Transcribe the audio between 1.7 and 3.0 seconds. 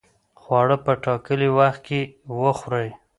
کې وخورئ.